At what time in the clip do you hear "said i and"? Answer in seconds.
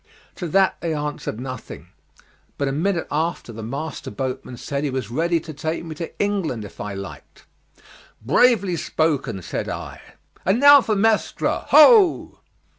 9.43-10.59